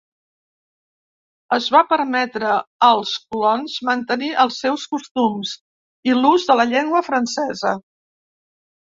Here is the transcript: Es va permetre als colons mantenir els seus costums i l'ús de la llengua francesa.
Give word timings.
Es 1.57 1.65
va 1.73 1.81
permetre 1.89 2.53
als 2.87 3.11
colons 3.35 3.75
mantenir 3.89 4.29
els 4.43 4.57
seus 4.63 4.85
costums 4.95 5.51
i 6.11 6.15
l'ús 6.23 6.47
de 6.53 6.55
la 6.61 6.65
llengua 6.71 7.03
francesa. 7.09 7.75